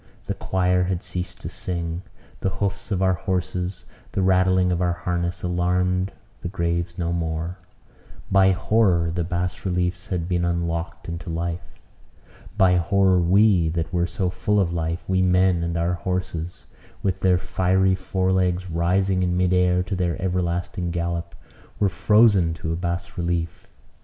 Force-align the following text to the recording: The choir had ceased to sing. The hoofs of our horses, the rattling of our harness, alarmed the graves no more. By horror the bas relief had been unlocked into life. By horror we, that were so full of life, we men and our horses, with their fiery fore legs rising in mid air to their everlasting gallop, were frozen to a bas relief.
The 0.25 0.33
choir 0.33 0.85
had 0.85 1.03
ceased 1.03 1.41
to 1.41 1.49
sing. 1.49 2.01
The 2.39 2.49
hoofs 2.49 2.89
of 2.89 3.03
our 3.03 3.13
horses, 3.13 3.85
the 4.13 4.23
rattling 4.23 4.71
of 4.71 4.81
our 4.81 4.93
harness, 4.93 5.43
alarmed 5.43 6.11
the 6.41 6.47
graves 6.47 6.97
no 6.97 7.13
more. 7.13 7.59
By 8.31 8.49
horror 8.49 9.11
the 9.11 9.23
bas 9.23 9.63
relief 9.63 10.07
had 10.07 10.27
been 10.27 10.43
unlocked 10.43 11.07
into 11.07 11.29
life. 11.29 11.79
By 12.57 12.77
horror 12.77 13.19
we, 13.19 13.69
that 13.69 13.93
were 13.93 14.07
so 14.07 14.31
full 14.31 14.59
of 14.59 14.73
life, 14.73 15.03
we 15.07 15.21
men 15.21 15.61
and 15.61 15.77
our 15.77 15.93
horses, 15.93 16.65
with 17.03 17.19
their 17.19 17.37
fiery 17.37 17.93
fore 17.93 18.31
legs 18.31 18.71
rising 18.71 19.21
in 19.21 19.37
mid 19.37 19.53
air 19.53 19.83
to 19.83 19.95
their 19.95 20.19
everlasting 20.19 20.89
gallop, 20.89 21.35
were 21.79 21.89
frozen 21.89 22.55
to 22.55 22.73
a 22.73 22.75
bas 22.75 23.19
relief. 23.19 23.67